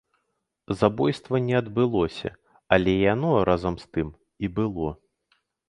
Забойства 0.79 1.37
не 1.47 1.53
адбылося, 1.59 2.29
але 2.77 2.97
яно, 3.13 3.31
разам 3.53 3.79
з 3.85 3.93
тым, 3.93 4.07
і 4.43 4.53
было. 4.59 4.89